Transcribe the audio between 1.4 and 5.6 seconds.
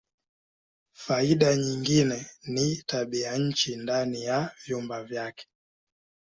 nyingine ni tabianchi ndani ya vyumba vyake.